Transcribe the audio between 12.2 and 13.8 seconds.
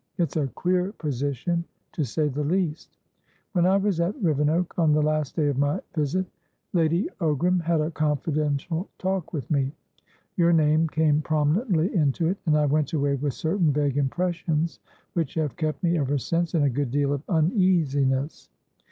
it, and I went away with certain